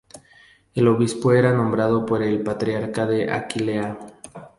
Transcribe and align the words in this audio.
El 0.73 0.87
obispo 0.87 1.31
era 1.31 1.53
nombrado 1.53 2.07
por 2.07 2.23
el 2.23 2.41
Patriarca 2.41 3.05
de 3.05 3.31
Aquilea. 3.31 3.99